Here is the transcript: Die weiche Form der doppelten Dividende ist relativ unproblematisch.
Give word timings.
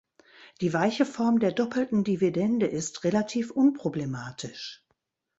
Die 0.61 0.73
weiche 0.73 1.05
Form 1.05 1.37
der 1.39 1.51
doppelten 1.51 2.03
Dividende 2.03 2.65
ist 2.65 3.03
relativ 3.03 3.51
unproblematisch. 3.51 4.83